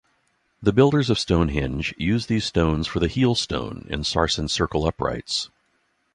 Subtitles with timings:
[0.63, 5.51] The builders of Stonehenge used these stones for the heelstone and sarsen circle uprights.